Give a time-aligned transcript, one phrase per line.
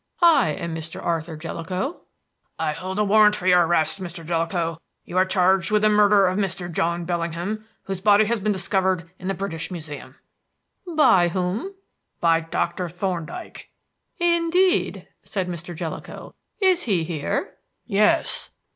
[0.23, 0.99] I am Mr.
[1.05, 2.01] Arthur Jellicoe."
[2.57, 4.25] "I hold a warrant for your arrest, Mr.
[4.25, 4.79] Jellicoe.
[5.05, 6.71] You are charged with the murder of Mr.
[6.71, 10.15] John Bellingham, whose body has been discovered in the British Museum."
[10.95, 11.75] "By whom?"
[12.19, 13.69] "By Doctor Thorndyke."
[14.17, 15.75] "Indeed," said Mr.
[15.75, 16.33] Jellicoe.
[16.59, 18.49] "Is he here?" "Yes."